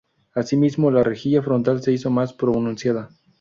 [0.33, 3.11] Así mismo, la rejilla frontal se hizo más pronunciada.